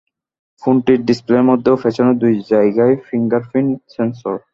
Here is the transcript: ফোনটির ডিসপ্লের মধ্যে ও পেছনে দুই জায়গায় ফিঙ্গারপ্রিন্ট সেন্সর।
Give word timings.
ফোনটির 0.63 0.99
ডিসপ্লের 1.07 1.43
মধ্যে 1.49 1.69
ও 1.71 1.81
পেছনে 1.83 2.11
দুই 2.21 2.33
জায়গায় 2.51 2.95
ফিঙ্গারপ্রিন্ট 3.07 3.71
সেন্সর। 3.95 4.35